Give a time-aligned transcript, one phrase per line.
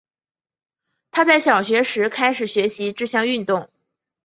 [1.11, 3.69] 她在小学时开始学习这项运动。